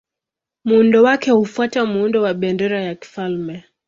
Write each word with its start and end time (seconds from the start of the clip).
Muundo 0.63 1.03
wake 1.03 1.31
hufuata 1.31 1.85
muundo 1.85 2.21
wa 2.21 2.33
bendera 2.33 2.81
ya 2.81 2.95
kifalme. 2.95 3.63